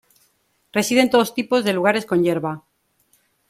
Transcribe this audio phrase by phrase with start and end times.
[0.77, 2.63] Reside en todos tipos de lugares con hierba.